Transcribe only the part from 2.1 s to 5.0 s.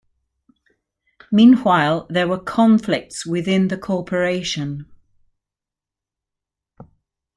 were conflicts within the Corporation.